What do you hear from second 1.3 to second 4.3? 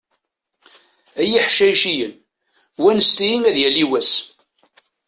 iḥcayciyen, wanset-iyi ad yali wass.